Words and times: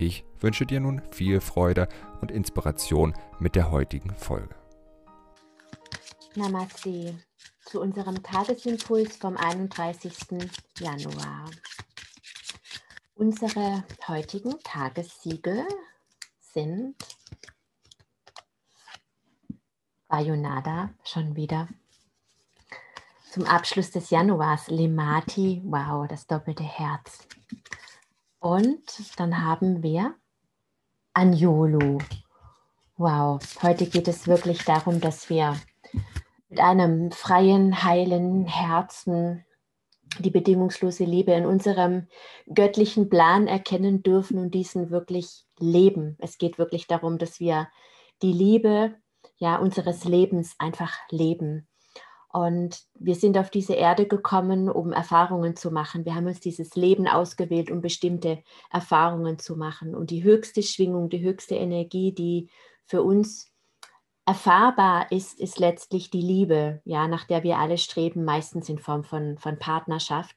Ich 0.00 0.24
wünsche 0.38 0.64
dir 0.64 0.78
nun 0.78 1.02
viel 1.10 1.40
Freude 1.40 1.88
und 2.20 2.30
Inspiration 2.30 3.14
mit 3.40 3.56
der 3.56 3.72
heutigen 3.72 4.14
Folge. 4.14 4.54
Namaste 6.36 7.18
zu 7.64 7.80
unserem 7.80 8.22
Tagesimpuls 8.22 9.16
vom 9.16 9.36
31. 9.36 10.14
Januar. 10.78 11.50
Unsere 13.16 13.82
heutigen 14.06 14.54
Tagessiegel 14.62 15.66
sind 16.40 16.94
Bayonada 20.06 20.94
schon 21.02 21.34
wieder 21.34 21.68
zum 23.32 23.44
Abschluss 23.44 23.90
des 23.90 24.10
Januars 24.10 24.68
Lemati, 24.68 25.60
wow, 25.64 26.06
das 26.06 26.28
doppelte 26.28 26.62
Herz. 26.62 27.26
Und 28.40 28.82
dann 29.18 29.44
haben 29.44 29.82
wir 29.82 30.14
Anjolo. 31.12 31.98
Wow, 32.96 33.40
heute 33.62 33.86
geht 33.86 34.08
es 34.08 34.26
wirklich 34.26 34.64
darum, 34.64 35.00
dass 35.00 35.28
wir 35.28 35.56
mit 36.48 36.60
einem 36.60 37.10
freien, 37.12 37.82
heilen 37.84 38.46
Herzen 38.46 39.44
die 40.18 40.30
bedingungslose 40.30 41.04
Liebe 41.04 41.32
in 41.32 41.46
unserem 41.46 42.08
göttlichen 42.52 43.08
Plan 43.08 43.46
erkennen 43.46 44.02
dürfen 44.02 44.38
und 44.38 44.54
diesen 44.54 44.90
wirklich 44.90 45.44
leben. 45.58 46.16
Es 46.18 46.38
geht 46.38 46.58
wirklich 46.58 46.86
darum, 46.86 47.18
dass 47.18 47.40
wir 47.40 47.68
die 48.22 48.32
Liebe 48.32 48.94
ja 49.36 49.56
unseres 49.56 50.04
Lebens 50.04 50.54
einfach 50.58 50.96
leben. 51.10 51.67
Und 52.30 52.82
wir 52.94 53.14
sind 53.14 53.38
auf 53.38 53.50
diese 53.50 53.72
Erde 53.72 54.06
gekommen, 54.06 54.68
um 54.68 54.92
Erfahrungen 54.92 55.56
zu 55.56 55.70
machen. 55.70 56.04
Wir 56.04 56.14
haben 56.14 56.26
uns 56.26 56.40
dieses 56.40 56.74
Leben 56.76 57.08
ausgewählt, 57.08 57.70
um 57.70 57.80
bestimmte 57.80 58.42
Erfahrungen 58.70 59.38
zu 59.38 59.56
machen. 59.56 59.94
Und 59.94 60.10
die 60.10 60.22
höchste 60.22 60.62
Schwingung, 60.62 61.08
die 61.08 61.22
höchste 61.22 61.54
Energie, 61.54 62.12
die 62.12 62.50
für 62.84 63.02
uns 63.02 63.50
erfahrbar 64.26 65.10
ist, 65.10 65.40
ist 65.40 65.58
letztlich 65.58 66.10
die 66.10 66.20
Liebe, 66.20 66.82
ja, 66.84 67.08
nach 67.08 67.24
der 67.24 67.44
wir 67.44 67.56
alle 67.56 67.78
streben, 67.78 68.26
meistens 68.26 68.68
in 68.68 68.78
Form 68.78 69.04
von, 69.04 69.38
von 69.38 69.58
Partnerschaft. 69.58 70.36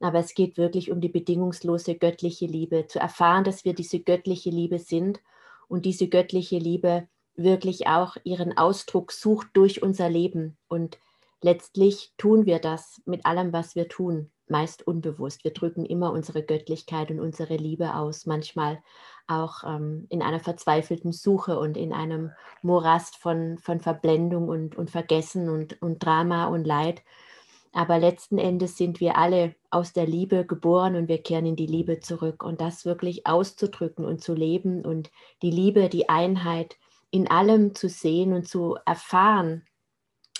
Aber 0.00 0.20
es 0.20 0.34
geht 0.34 0.56
wirklich 0.56 0.90
um 0.90 1.02
die 1.02 1.10
bedingungslose 1.10 1.96
göttliche 1.96 2.46
Liebe, 2.46 2.86
zu 2.86 2.98
erfahren, 2.98 3.44
dass 3.44 3.66
wir 3.66 3.74
diese 3.74 4.00
göttliche 4.00 4.48
Liebe 4.48 4.78
sind 4.78 5.20
und 5.68 5.84
diese 5.84 6.08
göttliche 6.08 6.58
Liebe 6.58 7.08
wirklich 7.34 7.88
auch 7.88 8.16
ihren 8.24 8.56
Ausdruck 8.56 9.12
sucht 9.12 9.48
durch 9.52 9.82
unser 9.82 10.08
Leben 10.08 10.56
und 10.68 10.98
letztlich 11.42 12.12
tun 12.16 12.46
wir 12.46 12.58
das 12.58 13.00
mit 13.04 13.26
allem, 13.26 13.52
was 13.52 13.74
wir 13.74 13.88
tun, 13.88 14.30
meist 14.48 14.86
unbewusst. 14.86 15.44
Wir 15.44 15.52
drücken 15.52 15.84
immer 15.84 16.12
unsere 16.12 16.42
Göttlichkeit 16.42 17.10
und 17.10 17.20
unsere 17.20 17.56
Liebe 17.56 17.94
aus, 17.94 18.26
manchmal 18.26 18.82
auch 19.26 19.64
ähm, 19.64 20.06
in 20.08 20.22
einer 20.22 20.40
verzweifelten 20.40 21.12
Suche 21.12 21.58
und 21.58 21.76
in 21.76 21.92
einem 21.92 22.30
Morast 22.62 23.16
von, 23.16 23.58
von 23.58 23.80
Verblendung 23.80 24.48
und, 24.48 24.76
und 24.76 24.90
Vergessen 24.90 25.48
und, 25.48 25.80
und 25.82 26.04
Drama 26.04 26.46
und 26.46 26.64
Leid. 26.64 27.02
Aber 27.72 27.98
letzten 27.98 28.38
Endes 28.38 28.78
sind 28.78 29.00
wir 29.00 29.18
alle 29.18 29.54
aus 29.70 29.92
der 29.92 30.06
Liebe 30.06 30.46
geboren 30.46 30.96
und 30.96 31.08
wir 31.08 31.22
kehren 31.22 31.44
in 31.44 31.56
die 31.56 31.66
Liebe 31.66 32.00
zurück. 32.00 32.42
Und 32.42 32.60
das 32.60 32.86
wirklich 32.86 33.26
auszudrücken 33.26 34.04
und 34.04 34.22
zu 34.22 34.32
leben 34.32 34.84
und 34.84 35.10
die 35.42 35.50
Liebe, 35.50 35.88
die 35.90 36.08
Einheit 36.08 36.76
in 37.10 37.28
allem 37.30 37.74
zu 37.74 37.88
sehen 37.88 38.32
und 38.32 38.48
zu 38.48 38.76
erfahren, 38.86 39.66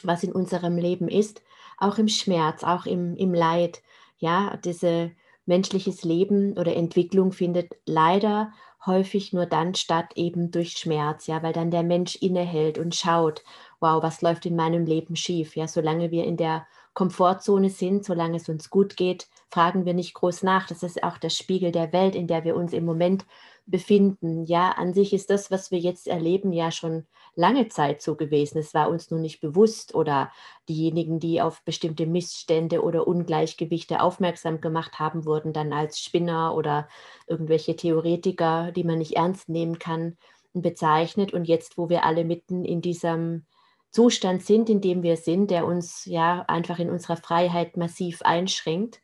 was 0.03 0.23
in 0.23 0.33
unserem 0.33 0.77
Leben 0.77 1.09
ist, 1.09 1.43
auch 1.79 1.99
im 1.99 2.09
Schmerz, 2.09 2.65
auch 2.65 2.87
im, 2.87 3.17
im 3.17 3.35
Leid. 3.35 3.83
Ja, 4.19 4.57
dieses 4.57 5.11
menschliches 5.45 6.03
Leben 6.03 6.57
oder 6.59 6.75
Entwicklung 6.75 7.33
findet 7.33 7.77
leider 7.85 8.53
häufig 8.85 9.33
nur 9.33 9.47
dann 9.47 9.75
statt, 9.75 10.13
eben 10.15 10.51
durch 10.51 10.73
Schmerz, 10.79 11.27
ja, 11.27 11.43
weil 11.43 11.53
dann 11.53 11.71
der 11.71 11.83
Mensch 11.83 12.17
innehält 12.17 12.79
und 12.79 12.95
schaut, 12.95 13.43
wow, 13.81 14.03
was 14.03 14.23
läuft 14.23 14.47
in 14.47 14.57
meinem 14.57 14.87
Leben 14.87 15.17
schief? 15.17 15.57
Ja, 15.57 15.67
solange 15.67 16.11
wir 16.11 16.25
in 16.25 16.37
der 16.37 16.67
Komfortzone 16.95 17.69
sind, 17.69 18.05
solange 18.05 18.37
es 18.37 18.49
uns 18.49 18.71
gut 18.71 18.97
geht, 18.97 19.29
fragen 19.51 19.85
wir 19.85 19.93
nicht 19.93 20.15
groß 20.15 20.45
nach. 20.45 20.67
Das 20.67 20.83
ist 20.83 21.03
auch 21.03 21.19
der 21.19 21.31
Spiegel 21.31 21.73
der 21.73 21.93
Welt, 21.93 22.15
in 22.15 22.27
der 22.27 22.45
wir 22.45 22.57
uns 22.57 22.73
im 22.73 22.85
Moment 22.85 23.27
befinden. 23.67 24.45
Ja, 24.47 24.71
an 24.71 24.95
sich 24.95 25.13
ist 25.13 25.31
das, 25.31 25.51
was 25.51 25.71
wir 25.71 25.79
jetzt 25.79 26.07
erleben, 26.09 26.53
ja 26.53 26.71
schon 26.71 27.07
lange 27.35 27.69
Zeit 27.69 28.01
so 28.01 28.15
gewesen. 28.15 28.59
Es 28.59 28.75
war 28.75 28.89
uns 28.89 29.11
nur 29.11 29.21
nicht 29.21 29.41
bewusst 29.41 29.95
oder 29.95 30.33
diejenigen, 30.69 31.19
die 31.19 31.43
auf 31.43 31.63
bestimmte 31.65 32.07
Missstände 32.07 32.83
oder 32.83 33.07
Ungleichgewichte 33.07 34.01
aufmerksam 34.01 34.61
gemacht 34.61 34.99
haben, 34.99 35.27
wurden 35.27 35.53
dann 35.53 35.73
als 35.73 36.01
Spinner 36.01 36.55
oder 36.55 36.89
irgendwelche 37.27 37.77
Theoretiker, 37.77 38.73
die 38.73 38.85
man 38.85 38.99
nicht 38.99 39.17
ernst 39.17 39.49
nehmen 39.49 39.79
kann, 39.79 40.17
bezeichnet. 40.53 41.33
Und 41.33 41.45
jetzt, 41.47 41.77
wo 41.77 41.89
wir 41.89 42.05
alle 42.05 42.25
mitten 42.25 42.65
in 42.65 42.81
diesem 42.81 43.47
Zustand 43.91 44.43
sind, 44.43 44.71
in 44.71 44.81
dem 44.81 45.03
wir 45.03 45.17
sind, 45.17 45.51
der 45.51 45.67
uns 45.67 46.05
ja 46.05 46.45
einfach 46.49 46.79
in 46.79 46.91
unserer 46.91 47.17
Freiheit 47.17 47.77
massiv 47.77 48.23
einschränkt, 48.23 49.01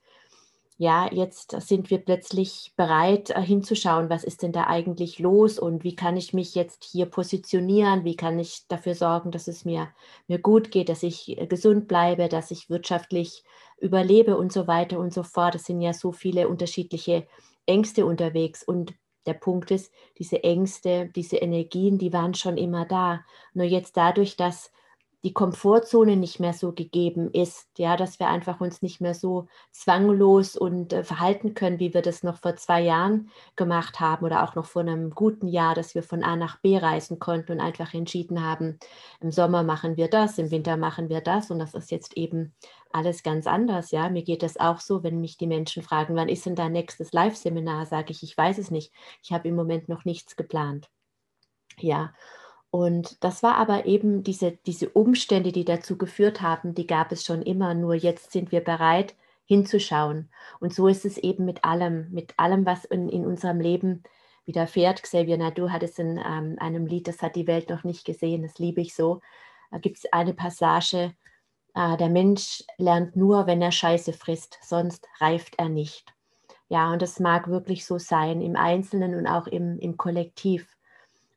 ja, 0.82 1.09
jetzt 1.12 1.53
sind 1.60 1.91
wir 1.91 1.98
plötzlich 1.98 2.72
bereit 2.76 3.31
äh, 3.31 3.41
hinzuschauen, 3.41 4.10
was 4.10 4.25
ist 4.25 4.43
denn 4.43 4.50
da 4.50 4.66
eigentlich 4.66 5.20
los 5.20 5.60
und 5.60 5.84
wie 5.84 5.94
kann 5.94 6.16
ich 6.16 6.34
mich 6.34 6.56
jetzt 6.56 6.82
hier 6.82 7.06
positionieren, 7.06 8.04
wie 8.04 8.16
kann 8.16 8.37
ich 8.41 8.66
dafür 8.66 8.97
sorgen, 8.97 9.31
dass 9.31 9.47
es 9.47 9.65
mir, 9.65 9.91
mir 10.26 10.41
gut 10.41 10.72
geht, 10.72 10.88
dass 10.88 11.04
ich 11.04 11.38
äh, 11.38 11.47
gesund 11.47 11.87
bleibe, 11.87 12.28
dass 12.28 12.50
ich 12.50 12.69
wirtschaftlich 12.69 13.44
überlebe 13.78 14.37
und 14.37 14.53
so 14.53 14.66
weiter 14.66 14.98
und 14.98 15.15
so 15.15 15.22
fort. 15.22 15.54
Es 15.54 15.66
sind 15.66 15.81
ja 15.82 15.93
so 15.93 16.10
viele 16.10 16.48
unterschiedliche 16.48 17.28
Ängste 17.64 18.04
unterwegs 18.04 18.64
und 18.64 18.93
der 19.25 19.34
Punkt 19.34 19.70
ist, 19.70 19.93
diese 20.19 20.43
Ängste, 20.43 21.10
diese 21.14 21.37
Energien, 21.37 21.97
die 21.97 22.12
waren 22.12 22.34
schon 22.34 22.56
immer 22.56 22.87
da. 22.87 23.20
Nur 23.54 23.66
jetzt 23.66 23.97
dadurch, 23.97 24.37
dass 24.37 24.72
die 25.25 25.33
Komfortzone 25.33 26.16
nicht 26.16 26.41
mehr 26.41 26.53
so 26.53 26.72
gegeben 26.72 27.31
ist, 27.33 27.69
ja, 27.78 27.97
dass 27.97 28.19
wir 28.19 28.28
einfach 28.28 28.60
uns 28.60 28.83
nicht 28.83 29.00
mehr 29.00 29.15
so 29.15 29.47
zwanglos 29.71 30.56
und 30.56 30.93
äh, 30.93 31.05
verhalten 31.05 31.55
können, 31.55 31.78
wie 31.78 31.94
wir 31.94 32.03
das 32.03 32.25
noch 32.25 32.38
vor 32.38 32.56
zwei 32.56 32.81
Jahren 32.81 33.31
gemacht 33.55 34.00
haben 34.00 34.25
oder 34.27 34.43
auch 34.43 34.56
noch 34.56 34.66
vor 34.66 34.82
einem 34.82 35.11
guten 35.11 35.47
Jahr, 35.47 35.75
dass 35.77 35.94
wir 35.94 36.03
von 36.03 36.25
A 36.25 36.34
nach 36.34 36.59
B 36.61 36.77
reisen 36.77 37.21
konnten 37.21 37.53
und 37.53 37.61
einfach 37.61 37.94
entschieden 37.94 38.44
haben, 38.44 38.78
im 39.21 39.31
Sommer 39.31 39.62
machen 39.62 39.97
wir 39.97 40.09
das, 40.09 40.38
im 40.38 40.50
Winter 40.50 40.77
machen 40.77 41.09
wir 41.09 41.21
das 41.21 41.50
und 41.50 41.61
das 41.61 41.75
ist 41.75 41.93
jetzt 41.93 42.16
eben 42.16 42.53
alles 42.91 43.22
ganz 43.22 43.47
anders, 43.47 43.93
ja. 43.93 44.09
Mir 44.11 44.22
geht 44.22 44.43
das 44.43 44.59
auch 44.59 44.81
so, 44.81 45.03
wenn 45.05 45.21
mich 45.21 45.37
die 45.37 45.47
Menschen 45.47 45.82
fragen, 45.82 46.16
wann 46.16 46.28
ist 46.28 46.47
denn 46.47 46.56
dein 46.56 46.72
nächstes 46.72 47.12
Live-Seminar, 47.12 47.87
sage 47.87 48.11
ich, 48.11 48.22
ich 48.22 48.37
weiß 48.37 48.59
es 48.59 48.71
nicht. 48.71 48.93
Ich 49.22 49.32
habe 49.32 49.49
im 49.49 49.55
Moment 49.55 49.88
noch 49.88 50.05
nichts 50.05 50.37
geplant. 50.37 50.91
Ja, 51.78 52.12
und 52.72 53.22
das 53.22 53.43
war 53.43 53.56
aber 53.56 53.84
eben 53.84 54.22
diese, 54.22 54.53
diese 54.65 54.88
Umstände, 54.88 55.53
die 55.53 55.66
dazu 55.66 55.99
geführt 55.99 56.41
haben, 56.41 56.75
die 56.75 56.87
gab 56.87 57.12
es 57.12 57.22
schon 57.22 57.43
immer, 57.43 57.75
nur 57.75 57.94
jetzt 57.94 58.33
sind 58.33 58.50
wir 58.50 58.62
bereit 58.62 59.15
hinzuschauen. 59.44 60.31
Und 60.59 60.72
so 60.72 60.88
ist 60.88 61.05
es 61.05 61.19
eben 61.19 61.44
mit 61.44 61.65
allem, 61.65 62.11
mit 62.12 62.32
allem, 62.38 62.65
was 62.65 62.87
in, 62.87 63.11
in 63.11 63.27
unserem 63.27 63.61
Leben 63.61 64.05
widerfährt. 64.47 65.03
Xavier 65.03 65.37
Nadu 65.37 65.69
hat 65.69 65.82
es 65.82 65.99
in 65.99 66.17
ähm, 66.17 66.56
einem 66.61 66.87
Lied, 66.87 67.08
das 67.08 67.20
hat 67.20 67.37
die 67.37 67.46
Welt 67.46 67.69
noch 67.69 67.85
nicht 67.85 68.06
gesehen, 68.06 68.41
das 68.41 68.58
liebe 68.58 68.81
ich 68.81 68.94
so. 68.94 69.20
Da 69.70 69.76
gibt 69.76 69.99
es 69.99 70.11
eine 70.11 70.32
Passage, 70.32 71.12
äh, 71.75 71.99
der 71.99 72.08
Mensch 72.08 72.64
lernt 72.79 73.17
nur, 73.17 73.46
wenn 73.46 73.61
er 73.61 73.73
Scheiße 73.73 74.14
frisst, 74.14 74.58
sonst 74.62 75.06
reift 75.20 75.58
er 75.58 75.69
nicht. 75.69 76.14
Ja, 76.70 76.91
und 76.91 77.02
das 77.02 77.20
mag 77.20 77.49
wirklich 77.49 77.85
so 77.85 77.99
sein, 77.99 78.41
im 78.41 78.56
Einzelnen 78.56 79.14
und 79.14 79.26
auch 79.26 79.46
im, 79.46 79.79
im 79.79 79.99
Kollektiv. 79.99 80.75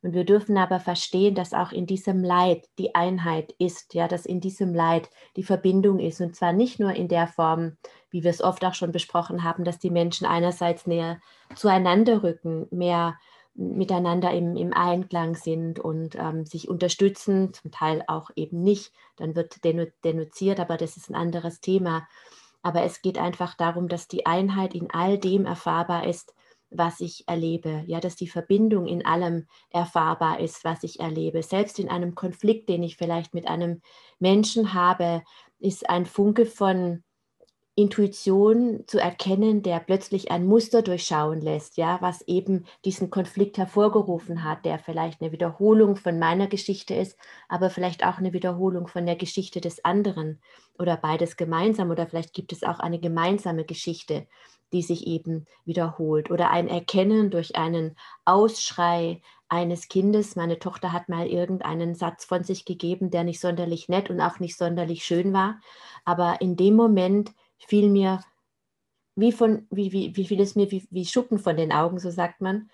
Und 0.06 0.12
wir 0.12 0.22
dürfen 0.22 0.56
aber 0.56 0.78
verstehen, 0.78 1.34
dass 1.34 1.52
auch 1.52 1.72
in 1.72 1.84
diesem 1.84 2.22
Leid 2.22 2.68
die 2.78 2.94
Einheit 2.94 3.52
ist, 3.58 3.92
ja, 3.92 4.06
dass 4.06 4.24
in 4.24 4.40
diesem 4.40 4.72
Leid 4.72 5.10
die 5.34 5.42
Verbindung 5.42 5.98
ist. 5.98 6.20
Und 6.20 6.36
zwar 6.36 6.52
nicht 6.52 6.78
nur 6.78 6.92
in 6.92 7.08
der 7.08 7.26
Form, 7.26 7.76
wie 8.10 8.22
wir 8.22 8.30
es 8.30 8.40
oft 8.40 8.64
auch 8.64 8.74
schon 8.74 8.92
besprochen 8.92 9.42
haben, 9.42 9.64
dass 9.64 9.80
die 9.80 9.90
Menschen 9.90 10.24
einerseits 10.24 10.86
näher 10.86 11.20
zueinander 11.56 12.22
rücken, 12.22 12.68
mehr 12.70 13.16
miteinander 13.54 14.30
im, 14.30 14.56
im 14.56 14.72
Einklang 14.72 15.34
sind 15.34 15.80
und 15.80 16.14
ähm, 16.14 16.46
sich 16.46 16.68
unterstützen, 16.68 17.52
zum 17.52 17.72
Teil 17.72 18.04
auch 18.06 18.30
eben 18.36 18.62
nicht. 18.62 18.92
Dann 19.16 19.34
wird 19.34 19.64
denunziert, 19.64 20.60
aber 20.60 20.76
das 20.76 20.96
ist 20.96 21.10
ein 21.10 21.16
anderes 21.16 21.60
Thema. 21.60 22.06
Aber 22.62 22.84
es 22.84 23.02
geht 23.02 23.18
einfach 23.18 23.54
darum, 23.54 23.88
dass 23.88 24.06
die 24.06 24.24
Einheit 24.24 24.72
in 24.72 24.88
all 24.88 25.18
dem 25.18 25.46
erfahrbar 25.46 26.06
ist, 26.06 26.32
was 26.78 27.00
ich 27.00 27.26
erlebe. 27.26 27.84
Ja, 27.86 28.00
dass 28.00 28.16
die 28.16 28.28
Verbindung 28.28 28.86
in 28.86 29.04
allem 29.04 29.46
erfahrbar 29.70 30.40
ist, 30.40 30.64
was 30.64 30.82
ich 30.82 31.00
erlebe. 31.00 31.42
Selbst 31.42 31.78
in 31.78 31.88
einem 31.88 32.14
Konflikt, 32.14 32.68
den 32.68 32.82
ich 32.82 32.96
vielleicht 32.96 33.34
mit 33.34 33.46
einem 33.46 33.80
Menschen 34.18 34.74
habe, 34.74 35.22
ist 35.58 35.88
ein 35.88 36.06
Funke 36.06 36.46
von 36.46 37.02
Intuition 37.78 38.84
zu 38.86 38.98
erkennen, 38.98 39.62
der 39.62 39.80
plötzlich 39.80 40.30
ein 40.30 40.46
Muster 40.46 40.80
durchschauen 40.80 41.42
lässt, 41.42 41.76
ja, 41.76 41.98
was 42.00 42.22
eben 42.22 42.64
diesen 42.86 43.10
Konflikt 43.10 43.58
hervorgerufen 43.58 44.44
hat, 44.44 44.64
der 44.64 44.78
vielleicht 44.78 45.20
eine 45.20 45.30
Wiederholung 45.30 45.96
von 45.96 46.18
meiner 46.18 46.46
Geschichte 46.46 46.94
ist, 46.94 47.18
aber 47.48 47.68
vielleicht 47.68 48.02
auch 48.02 48.16
eine 48.16 48.32
Wiederholung 48.32 48.88
von 48.88 49.04
der 49.04 49.16
Geschichte 49.16 49.60
des 49.60 49.84
anderen 49.84 50.40
oder 50.78 50.96
beides 50.96 51.36
gemeinsam 51.36 51.90
oder 51.90 52.06
vielleicht 52.06 52.32
gibt 52.32 52.52
es 52.52 52.62
auch 52.62 52.78
eine 52.78 52.98
gemeinsame 52.98 53.66
Geschichte, 53.66 54.26
die 54.72 54.80
sich 54.80 55.06
eben 55.06 55.44
wiederholt 55.66 56.30
oder 56.30 56.50
ein 56.50 56.68
Erkennen 56.68 57.30
durch 57.30 57.56
einen 57.56 57.94
Ausschrei 58.24 59.20
eines 59.50 59.88
Kindes. 59.88 60.34
Meine 60.34 60.58
Tochter 60.58 60.92
hat 60.92 61.10
mal 61.10 61.26
irgendeinen 61.26 61.94
Satz 61.94 62.24
von 62.24 62.42
sich 62.42 62.64
gegeben, 62.64 63.10
der 63.10 63.22
nicht 63.22 63.40
sonderlich 63.40 63.90
nett 63.90 64.08
und 64.08 64.20
auch 64.22 64.40
nicht 64.40 64.56
sonderlich 64.56 65.04
schön 65.04 65.34
war, 65.34 65.60
aber 66.06 66.40
in 66.40 66.56
dem 66.56 66.74
Moment 66.74 67.32
fiel 67.58 67.88
mir 67.88 68.20
wie 69.16 69.32
von, 69.32 69.66
wie, 69.70 69.92
wie, 69.92 70.14
wie 70.16 70.26
fiel 70.26 70.40
es 70.40 70.56
mir 70.56 70.70
wie, 70.70 70.86
wie 70.90 71.06
Schuppen 71.06 71.38
von 71.38 71.56
den 71.56 71.72
Augen, 71.72 71.98
so 71.98 72.10
sagt 72.10 72.40
man. 72.40 72.70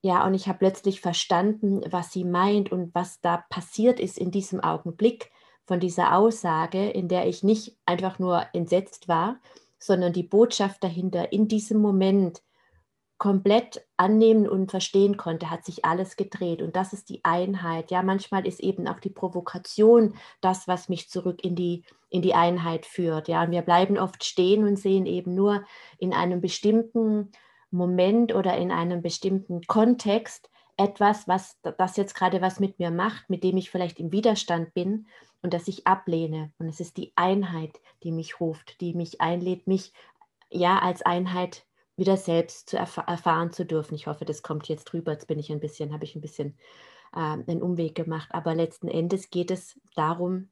Ja, 0.00 0.26
und 0.26 0.34
ich 0.34 0.48
habe 0.48 0.58
plötzlich 0.58 1.00
verstanden, 1.00 1.82
was 1.90 2.12
sie 2.12 2.24
meint 2.24 2.72
und 2.72 2.94
was 2.94 3.20
da 3.20 3.44
passiert 3.50 4.00
ist 4.00 4.18
in 4.18 4.30
diesem 4.30 4.60
Augenblick 4.60 5.30
von 5.64 5.80
dieser 5.80 6.16
Aussage, 6.16 6.90
in 6.90 7.08
der 7.08 7.26
ich 7.28 7.42
nicht 7.44 7.76
einfach 7.86 8.18
nur 8.18 8.46
entsetzt 8.52 9.08
war, 9.08 9.40
sondern 9.78 10.12
die 10.12 10.24
Botschaft 10.24 10.82
dahinter 10.82 11.32
in 11.32 11.48
diesem 11.48 11.80
Moment 11.80 12.42
komplett 13.22 13.86
annehmen 13.96 14.48
und 14.48 14.72
verstehen 14.72 15.16
konnte, 15.16 15.48
hat 15.48 15.64
sich 15.64 15.84
alles 15.84 16.16
gedreht. 16.16 16.60
Und 16.60 16.74
das 16.74 16.92
ist 16.92 17.08
die 17.08 17.24
Einheit. 17.24 17.92
Ja, 17.92 18.02
manchmal 18.02 18.44
ist 18.48 18.58
eben 18.58 18.88
auch 18.88 18.98
die 18.98 19.10
Provokation 19.10 20.16
das, 20.40 20.66
was 20.66 20.88
mich 20.88 21.08
zurück 21.08 21.44
in 21.44 21.54
die, 21.54 21.84
in 22.10 22.20
die 22.20 22.34
Einheit 22.34 22.84
führt. 22.84 23.28
Ja, 23.28 23.44
und 23.44 23.52
wir 23.52 23.62
bleiben 23.62 23.96
oft 23.96 24.24
stehen 24.24 24.64
und 24.64 24.76
sehen 24.76 25.06
eben 25.06 25.36
nur 25.36 25.64
in 25.98 26.12
einem 26.12 26.40
bestimmten 26.40 27.30
Moment 27.70 28.34
oder 28.34 28.56
in 28.56 28.72
einem 28.72 29.02
bestimmten 29.02 29.60
Kontext 29.68 30.50
etwas, 30.76 31.28
was 31.28 31.60
das 31.62 31.96
jetzt 31.96 32.16
gerade 32.16 32.42
was 32.42 32.58
mit 32.58 32.80
mir 32.80 32.90
macht, 32.90 33.30
mit 33.30 33.44
dem 33.44 33.56
ich 33.56 33.70
vielleicht 33.70 34.00
im 34.00 34.10
Widerstand 34.10 34.74
bin 34.74 35.06
und 35.42 35.54
das 35.54 35.68
ich 35.68 35.86
ablehne. 35.86 36.52
Und 36.58 36.68
es 36.68 36.80
ist 36.80 36.96
die 36.96 37.12
Einheit, 37.14 37.80
die 38.02 38.10
mich 38.10 38.40
ruft, 38.40 38.80
die 38.80 38.94
mich 38.94 39.20
einlädt, 39.20 39.68
mich 39.68 39.92
ja 40.50 40.80
als 40.80 41.02
Einheit 41.02 41.64
wieder 41.96 42.16
selbst 42.16 42.70
zu 42.70 42.76
erf 42.78 42.96
erfahren 43.06 43.52
zu 43.52 43.66
dürfen. 43.66 43.94
Ich 43.94 44.06
hoffe, 44.06 44.24
das 44.24 44.42
kommt 44.42 44.68
jetzt 44.68 44.84
drüber. 44.84 45.12
Jetzt 45.12 45.26
bin 45.26 45.38
ich 45.38 45.52
ein 45.52 45.60
bisschen, 45.60 45.92
habe 45.92 46.04
ich 46.04 46.14
ein 46.16 46.20
bisschen 46.20 46.56
äh, 47.14 47.18
einen 47.18 47.62
Umweg 47.62 47.94
gemacht. 47.94 48.28
Aber 48.32 48.54
letzten 48.54 48.88
Endes 48.88 49.30
geht 49.30 49.50
es 49.50 49.80
darum, 49.94 50.50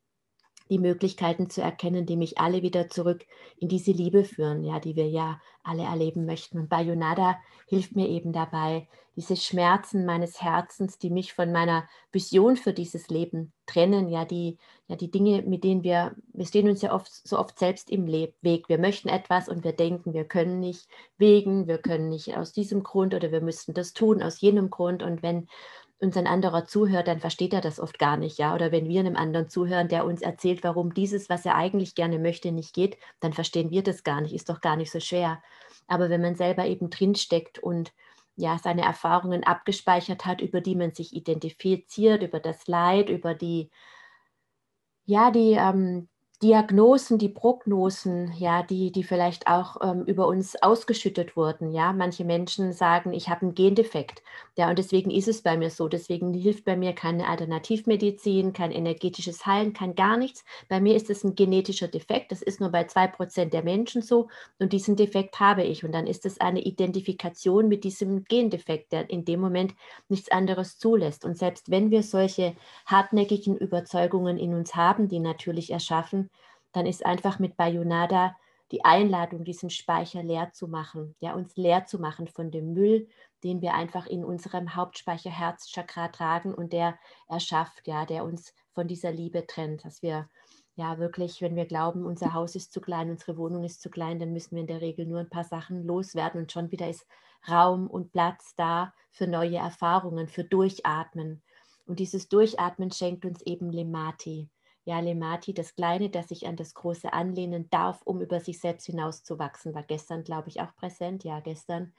die 0.70 0.78
Möglichkeiten 0.78 1.50
zu 1.50 1.60
erkennen, 1.60 2.06
die 2.06 2.16
mich 2.16 2.38
alle 2.38 2.62
wieder 2.62 2.88
zurück 2.88 3.26
in 3.58 3.68
diese 3.68 3.92
Liebe 3.92 4.24
führen, 4.24 4.64
ja, 4.64 4.80
die 4.80 4.96
wir 4.96 5.08
ja 5.08 5.40
alle 5.62 5.82
erleben 5.82 6.24
möchten. 6.24 6.58
Und 6.58 6.68
Bayonada 6.68 7.36
hilft 7.66 7.96
mir 7.96 8.08
eben 8.08 8.32
dabei, 8.32 8.88
diese 9.16 9.36
Schmerzen 9.36 10.06
meines 10.06 10.40
Herzens, 10.40 10.96
die 10.96 11.10
mich 11.10 11.34
von 11.34 11.52
meiner 11.52 11.88
Vision 12.12 12.56
für 12.56 12.72
dieses 12.72 13.08
Leben 13.08 13.52
trennen, 13.66 14.08
ja, 14.08 14.24
die, 14.24 14.56
ja, 14.86 14.96
die 14.96 15.10
Dinge, 15.10 15.42
mit 15.42 15.64
denen 15.64 15.82
wir, 15.82 16.14
wir 16.32 16.46
stehen 16.46 16.68
uns 16.68 16.80
ja 16.80 16.94
oft 16.94 17.10
so 17.12 17.38
oft 17.38 17.58
selbst 17.58 17.90
im 17.90 18.06
Weg. 18.06 18.68
Wir 18.68 18.78
möchten 18.78 19.08
etwas 19.08 19.48
und 19.48 19.64
wir 19.64 19.72
denken, 19.72 20.14
wir 20.14 20.24
können 20.24 20.60
nicht 20.60 20.88
wegen, 21.18 21.66
wir 21.66 21.78
können 21.78 22.08
nicht 22.08 22.36
aus 22.36 22.52
diesem 22.52 22.82
Grund 22.82 23.12
oder 23.14 23.32
wir 23.32 23.40
müssten 23.40 23.74
das 23.74 23.92
tun 23.92 24.22
aus 24.22 24.40
jenem 24.40 24.70
Grund. 24.70 25.02
Und 25.02 25.22
wenn 25.22 25.48
uns 26.00 26.16
ein 26.16 26.26
anderer 26.26 26.66
zuhört, 26.66 27.08
dann 27.08 27.20
versteht 27.20 27.52
er 27.52 27.60
das 27.60 27.78
oft 27.80 27.98
gar 27.98 28.16
nicht, 28.16 28.38
ja. 28.38 28.54
Oder 28.54 28.72
wenn 28.72 28.88
wir 28.88 29.00
einem 29.00 29.16
anderen 29.16 29.48
zuhören, 29.48 29.88
der 29.88 30.04
uns 30.06 30.22
erzählt, 30.22 30.64
warum 30.64 30.94
dieses, 30.94 31.28
was 31.28 31.44
er 31.46 31.56
eigentlich 31.56 31.94
gerne 31.94 32.18
möchte, 32.18 32.52
nicht 32.52 32.74
geht, 32.74 32.98
dann 33.20 33.32
verstehen 33.32 33.70
wir 33.70 33.82
das 33.82 34.02
gar 34.04 34.20
nicht, 34.20 34.34
ist 34.34 34.48
doch 34.50 34.60
gar 34.60 34.76
nicht 34.76 34.90
so 34.90 35.00
schwer. 35.00 35.42
Aber 35.88 36.10
wenn 36.10 36.22
man 36.22 36.36
selber 36.36 36.66
eben 36.66 36.90
drinsteckt 36.90 37.58
und 37.58 37.92
ja, 38.36 38.58
seine 38.58 38.82
Erfahrungen 38.82 39.44
abgespeichert 39.44 40.24
hat, 40.26 40.40
über 40.40 40.60
die 40.60 40.76
man 40.76 40.92
sich 40.94 41.14
identifiziert, 41.14 42.22
über 42.22 42.40
das 42.40 42.66
Leid, 42.66 43.10
über 43.10 43.34
die, 43.34 43.70
ja, 45.06 45.30
die, 45.30 45.52
ähm, 45.58 46.08
Diagnosen, 46.42 47.18
die 47.18 47.28
Prognosen, 47.28 48.32
ja, 48.38 48.62
die, 48.62 48.90
die 48.92 49.04
vielleicht 49.04 49.46
auch 49.46 49.76
ähm, 49.82 50.04
über 50.06 50.26
uns 50.26 50.56
ausgeschüttet 50.62 51.36
wurden. 51.36 51.70
Ja, 51.70 51.92
manche 51.92 52.24
Menschen 52.24 52.72
sagen, 52.72 53.12
ich 53.12 53.28
habe 53.28 53.42
einen 53.42 53.54
Gendefekt. 53.54 54.22
Ja, 54.56 54.70
und 54.70 54.78
deswegen 54.78 55.10
ist 55.10 55.28
es 55.28 55.42
bei 55.42 55.58
mir 55.58 55.68
so. 55.68 55.86
Deswegen 55.86 56.32
hilft 56.32 56.64
bei 56.64 56.78
mir 56.78 56.94
keine 56.94 57.28
Alternativmedizin, 57.28 58.54
kein 58.54 58.72
energetisches 58.72 59.44
Heilen, 59.44 59.74
kein 59.74 59.94
gar 59.94 60.16
nichts. 60.16 60.42
Bei 60.70 60.80
mir 60.80 60.96
ist 60.96 61.10
es 61.10 61.24
ein 61.24 61.34
genetischer 61.34 61.88
Defekt. 61.88 62.32
Das 62.32 62.40
ist 62.40 62.58
nur 62.58 62.70
bei 62.70 62.84
zwei 62.84 63.06
Prozent 63.06 63.52
der 63.52 63.62
Menschen 63.62 64.00
so. 64.00 64.28
Und 64.58 64.72
diesen 64.72 64.96
Defekt 64.96 65.40
habe 65.40 65.62
ich. 65.64 65.84
Und 65.84 65.92
dann 65.92 66.06
ist 66.06 66.24
es 66.24 66.40
eine 66.40 66.62
Identifikation 66.62 67.68
mit 67.68 67.84
diesem 67.84 68.24
Gendefekt, 68.24 68.92
der 68.92 69.10
in 69.10 69.26
dem 69.26 69.40
Moment 69.40 69.74
nichts 70.08 70.30
anderes 70.30 70.78
zulässt. 70.78 71.26
Und 71.26 71.36
selbst 71.36 71.70
wenn 71.70 71.90
wir 71.90 72.02
solche 72.02 72.54
hartnäckigen 72.86 73.58
Überzeugungen 73.58 74.38
in 74.38 74.54
uns 74.54 74.74
haben, 74.74 75.06
die 75.06 75.18
natürlich 75.18 75.70
erschaffen, 75.70 76.29
dann 76.72 76.86
ist 76.86 77.04
einfach 77.04 77.38
mit 77.38 77.56
Bayonada 77.56 78.36
die 78.70 78.84
Einladung, 78.84 79.44
diesen 79.44 79.70
Speicher 79.70 80.22
leer 80.22 80.52
zu 80.52 80.68
machen, 80.68 81.16
ja, 81.20 81.34
uns 81.34 81.56
leer 81.56 81.86
zu 81.86 81.98
machen 81.98 82.28
von 82.28 82.50
dem 82.50 82.72
Müll, 82.72 83.08
den 83.42 83.60
wir 83.62 83.74
einfach 83.74 84.06
in 84.06 84.24
unserem 84.24 84.76
Hauptspeicher 84.76 85.30
Herzchakra 85.30 86.08
tragen 86.08 86.54
und 86.54 86.72
der 86.72 86.98
erschafft, 87.28 87.86
ja, 87.88 88.06
der 88.06 88.24
uns 88.24 88.54
von 88.72 88.86
dieser 88.86 89.10
Liebe 89.10 89.46
trennt, 89.46 89.84
dass 89.84 90.02
wir 90.02 90.28
ja 90.76 90.98
wirklich, 90.98 91.42
wenn 91.42 91.56
wir 91.56 91.66
glauben, 91.66 92.06
unser 92.06 92.32
Haus 92.32 92.54
ist 92.54 92.72
zu 92.72 92.80
klein, 92.80 93.10
unsere 93.10 93.36
Wohnung 93.36 93.64
ist 93.64 93.82
zu 93.82 93.90
klein, 93.90 94.20
dann 94.20 94.32
müssen 94.32 94.54
wir 94.54 94.60
in 94.60 94.68
der 94.68 94.80
Regel 94.80 95.06
nur 95.06 95.20
ein 95.20 95.28
paar 95.28 95.44
Sachen 95.44 95.84
loswerden 95.84 96.42
und 96.42 96.52
schon 96.52 96.70
wieder 96.70 96.88
ist 96.88 97.06
Raum 97.48 97.86
und 97.86 98.12
Platz 98.12 98.54
da 98.56 98.92
für 99.10 99.26
neue 99.26 99.56
Erfahrungen, 99.56 100.28
für 100.28 100.44
Durchatmen. 100.44 101.42
Und 101.86 101.98
dieses 101.98 102.28
Durchatmen 102.28 102.92
schenkt 102.92 103.24
uns 103.24 103.42
eben 103.42 103.70
Lemati. 103.70 104.48
Ja, 104.84 105.00
Lemati, 105.00 105.54
das 105.54 105.74
Kleine, 105.74 106.10
das 106.10 106.28
sich 106.28 106.46
an 106.46 106.56
das 106.56 106.74
Große 106.74 107.12
anlehnen 107.12 107.68
darf, 107.70 108.00
um 108.02 108.20
über 108.20 108.40
sich 108.40 108.60
selbst 108.60 108.86
hinauszuwachsen, 108.86 109.74
war 109.74 109.82
gestern, 109.82 110.24
glaube 110.24 110.48
ich, 110.48 110.60
auch 110.60 110.74
präsent. 110.76 111.24
Ja, 111.24 111.40
gestern. 111.40 111.92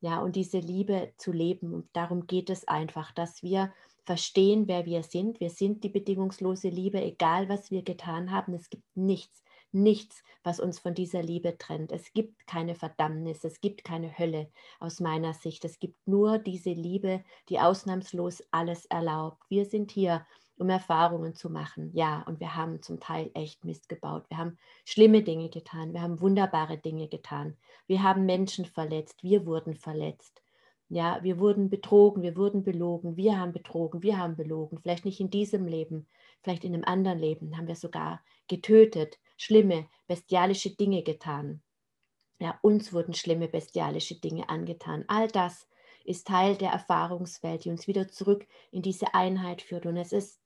Ja, 0.00 0.20
und 0.20 0.36
diese 0.36 0.58
Liebe 0.58 1.12
zu 1.18 1.32
leben. 1.32 1.88
Darum 1.92 2.26
geht 2.26 2.48
es 2.48 2.66
einfach, 2.66 3.12
dass 3.12 3.42
wir 3.42 3.72
verstehen, 4.04 4.66
wer 4.66 4.86
wir 4.86 5.02
sind. 5.02 5.40
Wir 5.40 5.50
sind 5.50 5.84
die 5.84 5.88
bedingungslose 5.88 6.68
Liebe, 6.68 7.00
egal 7.02 7.48
was 7.48 7.70
wir 7.70 7.82
getan 7.82 8.30
haben. 8.30 8.54
Es 8.54 8.70
gibt 8.70 8.84
nichts, 8.96 9.42
nichts, 9.72 10.22
was 10.42 10.58
uns 10.58 10.78
von 10.78 10.94
dieser 10.94 11.22
Liebe 11.22 11.58
trennt. 11.58 11.92
Es 11.92 12.12
gibt 12.12 12.46
keine 12.46 12.74
Verdammnis, 12.74 13.44
es 13.44 13.60
gibt 13.60 13.84
keine 13.84 14.18
Hölle 14.18 14.50
aus 14.78 15.00
meiner 15.00 15.34
Sicht. 15.34 15.64
Es 15.64 15.78
gibt 15.78 16.06
nur 16.06 16.38
diese 16.38 16.70
Liebe, 16.72 17.22
die 17.48 17.60
ausnahmslos 17.60 18.42
alles 18.50 18.86
erlaubt. 18.86 19.42
Wir 19.48 19.66
sind 19.66 19.90
hier, 19.90 20.26
um 20.60 20.68
Erfahrungen 20.68 21.34
zu 21.34 21.48
machen. 21.48 21.90
Ja, 21.94 22.22
und 22.26 22.38
wir 22.38 22.54
haben 22.54 22.82
zum 22.82 23.00
Teil 23.00 23.30
echt 23.34 23.64
Mist 23.64 23.88
gebaut. 23.88 24.26
Wir 24.28 24.38
haben 24.38 24.58
schlimme 24.84 25.22
Dinge 25.22 25.48
getan. 25.48 25.94
Wir 25.94 26.02
haben 26.02 26.20
wunderbare 26.20 26.76
Dinge 26.76 27.08
getan. 27.08 27.56
Wir 27.86 28.02
haben 28.02 28.26
Menschen 28.26 28.66
verletzt. 28.66 29.22
Wir 29.22 29.46
wurden 29.46 29.74
verletzt. 29.74 30.42
Ja, 30.90 31.20
wir 31.22 31.38
wurden 31.38 31.70
betrogen, 31.70 32.22
wir 32.22 32.36
wurden 32.36 32.64
belogen, 32.64 33.16
wir 33.16 33.38
haben 33.38 33.52
betrogen, 33.52 34.02
wir 34.02 34.18
haben 34.18 34.34
belogen. 34.34 34.80
Vielleicht 34.82 35.04
nicht 35.04 35.20
in 35.20 35.30
diesem 35.30 35.66
Leben, 35.66 36.08
vielleicht 36.42 36.64
in 36.64 36.74
einem 36.74 36.82
anderen 36.82 37.20
Leben 37.20 37.56
haben 37.56 37.68
wir 37.68 37.76
sogar 37.76 38.20
getötet, 38.48 39.20
schlimme, 39.36 39.86
bestialische 40.08 40.70
Dinge 40.74 41.04
getan. 41.04 41.62
Ja, 42.40 42.58
uns 42.62 42.92
wurden 42.92 43.14
schlimme, 43.14 43.46
bestialische 43.46 44.20
Dinge 44.20 44.48
angetan. 44.48 45.04
All 45.06 45.28
das 45.28 45.68
ist 46.04 46.26
Teil 46.26 46.56
der 46.56 46.70
Erfahrungswelt, 46.70 47.64
die 47.64 47.70
uns 47.70 47.86
wieder 47.86 48.08
zurück 48.08 48.46
in 48.72 48.82
diese 48.82 49.14
Einheit 49.14 49.62
führt. 49.62 49.86
Und 49.86 49.96
es 49.96 50.12
ist 50.12 50.39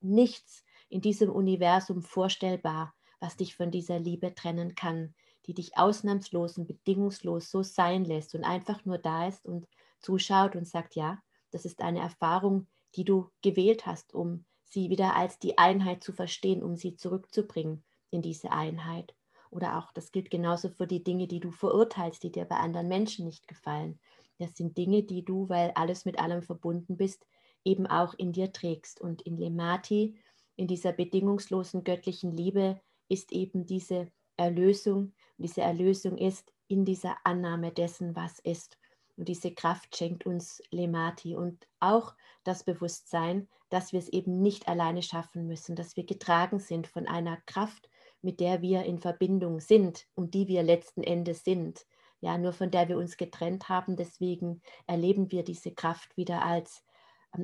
nichts 0.00 0.64
in 0.88 1.00
diesem 1.00 1.30
Universum 1.30 2.02
vorstellbar, 2.02 2.94
was 3.20 3.36
dich 3.36 3.56
von 3.56 3.70
dieser 3.70 3.98
Liebe 3.98 4.34
trennen 4.34 4.74
kann, 4.74 5.14
die 5.46 5.54
dich 5.54 5.76
ausnahmslos 5.76 6.58
und 6.58 6.66
bedingungslos 6.66 7.50
so 7.50 7.62
sein 7.62 8.04
lässt 8.04 8.34
und 8.34 8.44
einfach 8.44 8.84
nur 8.84 8.98
da 8.98 9.26
ist 9.26 9.46
und 9.46 9.66
zuschaut 10.00 10.56
und 10.56 10.66
sagt, 10.66 10.94
ja, 10.94 11.18
das 11.50 11.64
ist 11.64 11.80
eine 11.80 12.00
Erfahrung, 12.00 12.66
die 12.94 13.04
du 13.04 13.30
gewählt 13.42 13.86
hast, 13.86 14.14
um 14.14 14.44
sie 14.64 14.90
wieder 14.90 15.16
als 15.16 15.38
die 15.38 15.58
Einheit 15.58 16.04
zu 16.04 16.12
verstehen, 16.12 16.62
um 16.62 16.76
sie 16.76 16.96
zurückzubringen 16.96 17.84
in 18.10 18.22
diese 18.22 18.52
Einheit. 18.52 19.14
Oder 19.50 19.78
auch, 19.78 19.92
das 19.92 20.12
gilt 20.12 20.30
genauso 20.30 20.68
für 20.68 20.86
die 20.86 21.02
Dinge, 21.02 21.26
die 21.26 21.40
du 21.40 21.50
verurteilst, 21.50 22.22
die 22.22 22.30
dir 22.32 22.44
bei 22.44 22.56
anderen 22.56 22.88
Menschen 22.88 23.24
nicht 23.24 23.48
gefallen. 23.48 23.98
Das 24.38 24.54
sind 24.54 24.76
Dinge, 24.76 25.02
die 25.02 25.24
du, 25.24 25.48
weil 25.48 25.72
alles 25.74 26.04
mit 26.04 26.18
allem 26.18 26.42
verbunden 26.42 26.96
bist, 26.96 27.26
eben 27.64 27.86
auch 27.86 28.14
in 28.14 28.32
dir 28.32 28.52
trägst. 28.52 29.00
Und 29.00 29.22
in 29.22 29.36
Lemati, 29.36 30.18
in 30.56 30.66
dieser 30.66 30.92
bedingungslosen 30.92 31.84
göttlichen 31.84 32.32
Liebe, 32.32 32.80
ist 33.08 33.32
eben 33.32 33.66
diese 33.66 34.10
Erlösung. 34.36 35.12
Und 35.36 35.44
diese 35.44 35.62
Erlösung 35.62 36.18
ist 36.18 36.52
in 36.68 36.84
dieser 36.84 37.16
Annahme 37.24 37.72
dessen, 37.72 38.14
was 38.14 38.38
ist. 38.38 38.78
Und 39.16 39.28
diese 39.28 39.52
Kraft 39.52 39.96
schenkt 39.96 40.26
uns 40.26 40.62
Lemati 40.70 41.34
und 41.34 41.66
auch 41.80 42.14
das 42.44 42.62
Bewusstsein, 42.62 43.48
dass 43.68 43.92
wir 43.92 43.98
es 43.98 44.08
eben 44.08 44.40
nicht 44.40 44.68
alleine 44.68 45.02
schaffen 45.02 45.46
müssen, 45.46 45.74
dass 45.74 45.96
wir 45.96 46.04
getragen 46.04 46.60
sind 46.60 46.86
von 46.86 47.08
einer 47.08 47.36
Kraft, 47.44 47.90
mit 48.22 48.38
der 48.38 48.62
wir 48.62 48.84
in 48.84 49.00
Verbindung 49.00 49.60
sind 49.60 50.06
und 50.14 50.34
die 50.34 50.46
wir 50.46 50.62
letzten 50.62 51.02
Endes 51.02 51.42
sind. 51.42 51.84
Ja, 52.20 52.38
nur 52.38 52.52
von 52.52 52.70
der 52.70 52.88
wir 52.88 52.96
uns 52.96 53.16
getrennt 53.16 53.68
haben. 53.68 53.96
Deswegen 53.96 54.62
erleben 54.86 55.30
wir 55.32 55.42
diese 55.42 55.72
Kraft 55.72 56.16
wieder 56.16 56.44
als 56.44 56.84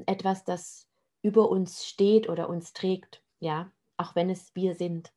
etwas, 0.07 0.45
das 0.45 0.88
über 1.23 1.49
uns 1.50 1.87
steht 1.87 2.29
oder 2.29 2.49
uns 2.49 2.73
trägt. 2.73 3.23
Ja, 3.41 3.73
auch 3.97 4.14
wenn 4.14 4.31
es 4.31 4.55
wir 4.55 4.75
sind 4.75 5.12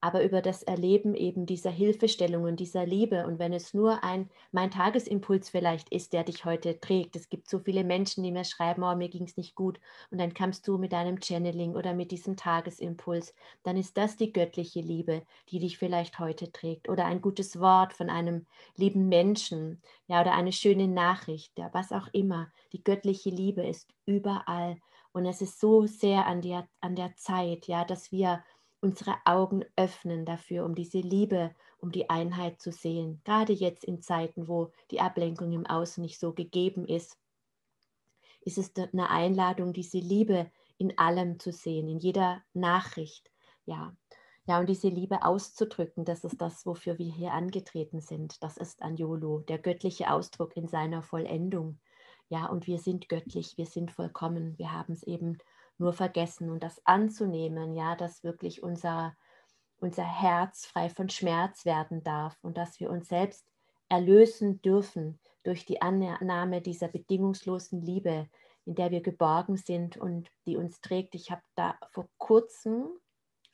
aber 0.00 0.24
über 0.24 0.40
das 0.40 0.62
Erleben 0.62 1.14
eben 1.14 1.44
dieser 1.44 1.70
Hilfestellung 1.70 2.44
und 2.44 2.58
dieser 2.58 2.86
Liebe. 2.86 3.26
Und 3.26 3.38
wenn 3.38 3.52
es 3.52 3.74
nur 3.74 4.02
ein, 4.02 4.30
mein 4.50 4.70
Tagesimpuls 4.70 5.50
vielleicht 5.50 5.90
ist, 5.90 6.12
der 6.12 6.24
dich 6.24 6.44
heute 6.44 6.80
trägt. 6.80 7.16
Es 7.16 7.28
gibt 7.28 7.48
so 7.48 7.58
viele 7.58 7.84
Menschen, 7.84 8.24
die 8.24 8.32
mir 8.32 8.44
schreiben, 8.44 8.82
oh, 8.82 8.94
mir 8.94 9.08
ging 9.08 9.24
es 9.24 9.36
nicht 9.36 9.54
gut. 9.54 9.78
Und 10.10 10.18
dann 10.18 10.32
kamst 10.32 10.66
du 10.66 10.78
mit 10.78 10.92
deinem 10.92 11.20
Channeling 11.20 11.74
oder 11.74 11.92
mit 11.92 12.10
diesem 12.10 12.36
Tagesimpuls. 12.36 13.34
Dann 13.62 13.76
ist 13.76 13.96
das 13.96 14.16
die 14.16 14.32
göttliche 14.32 14.80
Liebe, 14.80 15.22
die 15.50 15.58
dich 15.58 15.76
vielleicht 15.76 16.18
heute 16.18 16.50
trägt. 16.50 16.88
Oder 16.88 17.04
ein 17.04 17.20
gutes 17.20 17.60
Wort 17.60 17.92
von 17.92 18.08
einem 18.08 18.46
lieben 18.76 19.08
Menschen. 19.08 19.82
Ja, 20.06 20.22
oder 20.22 20.32
eine 20.32 20.52
schöne 20.52 20.88
Nachricht. 20.88 21.58
Ja, 21.58 21.68
was 21.72 21.92
auch 21.92 22.08
immer. 22.12 22.48
Die 22.72 22.82
göttliche 22.82 23.30
Liebe 23.30 23.66
ist 23.66 23.88
überall. 24.06 24.76
Und 25.12 25.26
es 25.26 25.42
ist 25.42 25.60
so 25.60 25.86
sehr 25.86 26.26
an 26.26 26.40
der, 26.40 26.68
an 26.80 26.94
der 26.94 27.16
Zeit, 27.16 27.66
ja, 27.66 27.84
dass 27.84 28.12
wir 28.12 28.44
unsere 28.80 29.16
Augen 29.24 29.64
öffnen 29.76 30.24
dafür, 30.24 30.64
um 30.64 30.74
diese 30.74 30.98
Liebe, 30.98 31.54
um 31.78 31.92
die 31.92 32.08
Einheit 32.08 32.60
zu 32.60 32.72
sehen. 32.72 33.20
Gerade 33.24 33.52
jetzt 33.52 33.84
in 33.84 34.00
Zeiten, 34.00 34.48
wo 34.48 34.72
die 34.90 35.00
Ablenkung 35.00 35.52
im 35.52 35.66
Außen 35.66 36.02
nicht 36.02 36.18
so 36.18 36.32
gegeben 36.32 36.86
ist, 36.86 37.18
ist 38.42 38.58
es 38.58 38.72
eine 38.76 39.10
Einladung, 39.10 39.72
diese 39.72 39.98
Liebe 39.98 40.50
in 40.78 40.96
allem 40.98 41.38
zu 41.38 41.52
sehen, 41.52 41.88
in 41.88 41.98
jeder 41.98 42.42
Nachricht. 42.54 43.30
Ja, 43.66 43.94
ja, 44.46 44.58
und 44.58 44.68
diese 44.68 44.88
Liebe 44.88 45.22
auszudrücken, 45.24 46.04
das 46.04 46.24
ist 46.24 46.40
das, 46.40 46.64
wofür 46.66 46.98
wir 46.98 47.12
hier 47.12 47.32
angetreten 47.32 48.00
sind. 48.00 48.42
Das 48.42 48.56
ist 48.56 48.82
Anjolo, 48.82 49.40
der 49.40 49.58
göttliche 49.58 50.10
Ausdruck 50.10 50.56
in 50.56 50.66
seiner 50.66 51.02
Vollendung. 51.02 51.78
Ja, 52.30 52.46
und 52.46 52.66
wir 52.66 52.78
sind 52.78 53.08
göttlich, 53.08 53.58
wir 53.58 53.66
sind 53.66 53.92
vollkommen. 53.92 54.58
Wir 54.58 54.72
haben 54.72 54.94
es 54.94 55.02
eben 55.02 55.38
nur 55.80 55.92
vergessen 55.92 56.50
und 56.50 56.62
das 56.62 56.80
anzunehmen, 56.86 57.74
ja, 57.74 57.96
dass 57.96 58.22
wirklich 58.22 58.62
unser, 58.62 59.16
unser 59.78 60.04
Herz 60.04 60.66
frei 60.66 60.88
von 60.88 61.08
Schmerz 61.08 61.64
werden 61.64 62.02
darf 62.04 62.36
und 62.42 62.56
dass 62.56 62.78
wir 62.80 62.90
uns 62.90 63.08
selbst 63.08 63.46
erlösen 63.88 64.62
dürfen 64.62 65.18
durch 65.42 65.64
die 65.64 65.82
Annahme 65.82 66.60
dieser 66.60 66.88
bedingungslosen 66.88 67.82
Liebe, 67.82 68.28
in 68.64 68.74
der 68.74 68.90
wir 68.90 69.00
geborgen 69.00 69.56
sind 69.56 69.96
und 69.96 70.30
die 70.46 70.56
uns 70.56 70.80
trägt. 70.80 71.14
Ich 71.14 71.30
habe 71.30 71.42
da 71.56 71.78
vor 71.90 72.08
kurzem, 72.18 72.88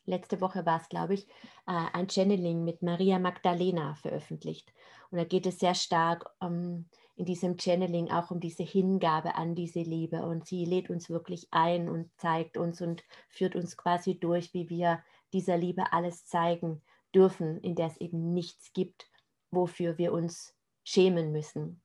letzte 0.06 0.40
Woche 0.40 0.64
war 0.64 0.80
es, 0.80 0.88
glaube 0.88 1.14
ich, 1.14 1.26
äh, 1.66 1.86
ein 1.92 2.08
Channeling 2.08 2.64
mit 2.64 2.82
Maria 2.82 3.18
Magdalena 3.18 3.94
veröffentlicht. 3.94 4.72
Und 5.10 5.18
da 5.18 5.24
geht 5.24 5.46
es 5.46 5.58
sehr 5.58 5.74
stark 5.74 6.30
um 6.40 6.86
in 7.16 7.24
diesem 7.24 7.56
Channeling 7.58 8.10
auch 8.10 8.30
um 8.30 8.40
diese 8.40 8.62
Hingabe 8.62 9.34
an 9.36 9.54
diese 9.54 9.80
Liebe. 9.80 10.22
Und 10.22 10.46
sie 10.46 10.64
lädt 10.64 10.90
uns 10.90 11.08
wirklich 11.08 11.48
ein 11.50 11.88
und 11.88 12.10
zeigt 12.18 12.58
uns 12.58 12.82
und 12.82 13.04
führt 13.28 13.56
uns 13.56 13.76
quasi 13.76 14.18
durch, 14.20 14.52
wie 14.52 14.68
wir 14.68 15.02
dieser 15.32 15.56
Liebe 15.56 15.92
alles 15.92 16.26
zeigen 16.26 16.82
dürfen, 17.14 17.58
in 17.60 17.74
der 17.74 17.86
es 17.86 17.96
eben 17.96 18.34
nichts 18.34 18.72
gibt, 18.74 19.10
wofür 19.50 19.96
wir 19.96 20.12
uns 20.12 20.54
schämen 20.84 21.32
müssen. 21.32 21.80